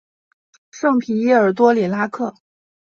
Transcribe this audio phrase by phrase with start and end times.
[0.71, 2.33] 圣皮耶尔多里拉克。